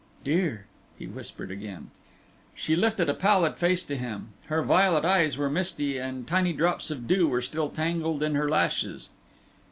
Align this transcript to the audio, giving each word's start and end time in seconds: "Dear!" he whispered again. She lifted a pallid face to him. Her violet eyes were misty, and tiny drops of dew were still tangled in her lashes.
"Dear!" 0.23 0.65
he 0.97 1.05
whispered 1.05 1.51
again. 1.51 1.91
She 2.55 2.75
lifted 2.75 3.07
a 3.07 3.13
pallid 3.13 3.57
face 3.59 3.83
to 3.83 3.95
him. 3.95 4.29
Her 4.47 4.63
violet 4.63 5.05
eyes 5.05 5.37
were 5.37 5.47
misty, 5.47 5.99
and 5.99 6.25
tiny 6.27 6.53
drops 6.53 6.89
of 6.89 7.05
dew 7.07 7.27
were 7.27 7.39
still 7.39 7.69
tangled 7.69 8.23
in 8.23 8.33
her 8.33 8.49
lashes. 8.49 9.11